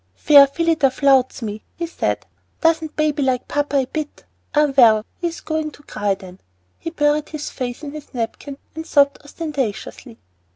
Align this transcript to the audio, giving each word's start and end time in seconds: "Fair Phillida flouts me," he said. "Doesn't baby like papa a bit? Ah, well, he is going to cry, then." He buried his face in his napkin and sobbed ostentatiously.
"Fair 0.15 0.47
Phillida 0.47 0.89
flouts 0.89 1.43
me," 1.43 1.61
he 1.75 1.85
said. 1.85 2.25
"Doesn't 2.59 2.95
baby 2.95 3.21
like 3.21 3.47
papa 3.47 3.77
a 3.77 3.85
bit? 3.85 4.23
Ah, 4.55 4.73
well, 4.75 5.05
he 5.19 5.27
is 5.27 5.41
going 5.41 5.69
to 5.69 5.83
cry, 5.83 6.15
then." 6.15 6.39
He 6.79 6.89
buried 6.89 7.29
his 7.29 7.51
face 7.51 7.83
in 7.83 7.91
his 7.91 8.11
napkin 8.11 8.57
and 8.73 8.83
sobbed 8.87 9.19
ostentatiously. 9.23 10.17